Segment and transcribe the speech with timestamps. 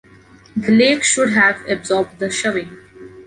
[0.57, 2.75] The lake should have absorbed the shoving.